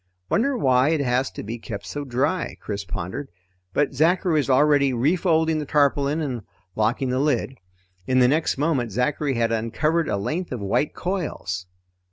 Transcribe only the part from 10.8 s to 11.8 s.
coils.